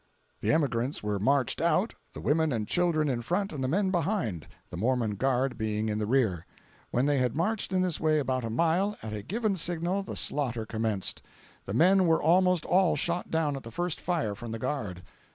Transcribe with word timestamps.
The 0.39 0.51
emigrants 0.51 1.03
were 1.03 1.19
marched 1.19 1.61
out, 1.61 1.93
the 2.13 2.21
women 2.21 2.51
and 2.51 2.67
children 2.67 3.07
in 3.07 3.21
front 3.21 3.53
and 3.53 3.63
the 3.63 3.67
men 3.67 3.91
behind, 3.91 4.47
the 4.71 4.75
Mormon 4.75 5.13
guard 5.13 5.59
being 5.59 5.89
in 5.89 5.99
the 5.99 6.07
rear. 6.07 6.47
When 6.89 7.05
they 7.05 7.19
had 7.19 7.35
marched 7.35 7.71
in 7.71 7.83
this 7.83 7.99
way 7.99 8.17
about 8.17 8.43
a 8.43 8.49
mile, 8.49 8.97
at 9.03 9.13
a 9.13 9.21
given 9.21 9.55
signal 9.55 10.01
the 10.01 10.15
slaughter 10.15 10.65
commenced. 10.65 11.21
The 11.65 11.75
men 11.75 12.07
were 12.07 12.19
almost 12.19 12.65
all 12.65 12.95
shot 12.95 13.29
down 13.29 13.55
at 13.55 13.61
the 13.61 13.69
first 13.69 13.99
fire 14.01 14.33
from 14.33 14.51
the 14.51 14.57
guard. 14.57 15.03